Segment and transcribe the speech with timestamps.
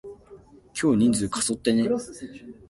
[0.73, 1.87] 今日人数過疎ってね？